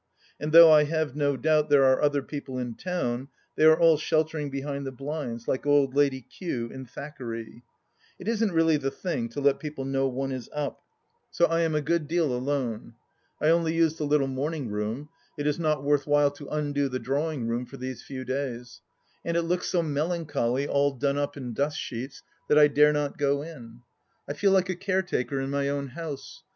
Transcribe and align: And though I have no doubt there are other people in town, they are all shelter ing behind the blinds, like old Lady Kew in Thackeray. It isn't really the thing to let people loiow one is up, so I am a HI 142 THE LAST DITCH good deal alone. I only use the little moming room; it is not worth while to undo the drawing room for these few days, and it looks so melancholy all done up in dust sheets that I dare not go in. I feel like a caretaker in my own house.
And 0.39 0.51
though 0.51 0.71
I 0.71 0.85
have 0.85 1.15
no 1.15 1.37
doubt 1.37 1.69
there 1.69 1.83
are 1.83 2.01
other 2.01 2.23
people 2.23 2.57
in 2.57 2.73
town, 2.73 3.27
they 3.55 3.65
are 3.65 3.79
all 3.79 3.97
shelter 3.97 4.39
ing 4.39 4.49
behind 4.49 4.83
the 4.87 4.91
blinds, 4.91 5.47
like 5.47 5.63
old 5.67 5.93
Lady 5.93 6.21
Kew 6.21 6.71
in 6.73 6.85
Thackeray. 6.87 7.61
It 8.17 8.27
isn't 8.27 8.51
really 8.51 8.77
the 8.77 8.89
thing 8.89 9.29
to 9.29 9.39
let 9.39 9.59
people 9.59 9.85
loiow 9.85 10.11
one 10.11 10.31
is 10.31 10.49
up, 10.53 10.81
so 11.29 11.45
I 11.45 11.61
am 11.61 11.75
a 11.75 11.77
HI 11.77 11.83
142 11.83 11.85
THE 11.85 11.85
LAST 11.85 11.85
DITCH 11.85 11.85
good 11.85 12.07
deal 12.07 12.35
alone. 12.35 12.93
I 13.39 13.49
only 13.49 13.75
use 13.75 13.97
the 13.97 14.07
little 14.07 14.27
moming 14.27 14.71
room; 14.71 15.09
it 15.37 15.45
is 15.45 15.59
not 15.59 15.83
worth 15.83 16.07
while 16.07 16.31
to 16.31 16.49
undo 16.49 16.89
the 16.89 16.97
drawing 16.97 17.45
room 17.47 17.67
for 17.67 17.77
these 17.77 18.01
few 18.01 18.25
days, 18.25 18.81
and 19.23 19.37
it 19.37 19.43
looks 19.43 19.67
so 19.67 19.83
melancholy 19.83 20.67
all 20.67 20.93
done 20.93 21.19
up 21.19 21.37
in 21.37 21.53
dust 21.53 21.77
sheets 21.77 22.23
that 22.49 22.57
I 22.57 22.69
dare 22.69 22.91
not 22.91 23.19
go 23.19 23.43
in. 23.43 23.81
I 24.27 24.33
feel 24.33 24.49
like 24.51 24.69
a 24.69 24.75
caretaker 24.75 25.39
in 25.39 25.51
my 25.51 25.69
own 25.69 25.89
house. 25.89 26.41